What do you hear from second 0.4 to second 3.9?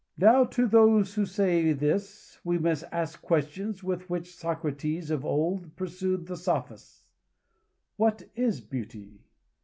to those who say this we must ask the question